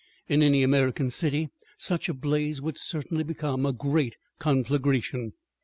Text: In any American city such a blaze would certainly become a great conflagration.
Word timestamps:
In 0.27 0.41
any 0.41 0.63
American 0.63 1.11
city 1.11 1.49
such 1.77 2.09
a 2.09 2.15
blaze 2.15 2.59
would 2.59 2.75
certainly 2.79 3.23
become 3.23 3.67
a 3.67 3.71
great 3.71 4.17
conflagration. 4.39 5.33